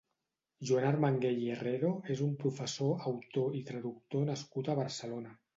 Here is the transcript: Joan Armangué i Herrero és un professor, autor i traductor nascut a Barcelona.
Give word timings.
Joan 0.69 0.87
Armangué 0.91 1.33
i 1.41 1.51
Herrero 1.55 1.91
és 2.15 2.25
un 2.29 2.33
professor, 2.45 2.97
autor 3.15 3.61
i 3.61 3.65
traductor 3.71 4.29
nascut 4.33 4.73
a 4.77 4.81
Barcelona. 4.85 5.39